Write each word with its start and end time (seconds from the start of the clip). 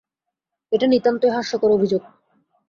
এটা 0.71 0.85
নিতান্তই 0.87 1.31
হাস্যকর 1.31 1.69
অভিযোগ। 1.71 2.01